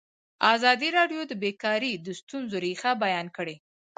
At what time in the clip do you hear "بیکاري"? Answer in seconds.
1.43-1.91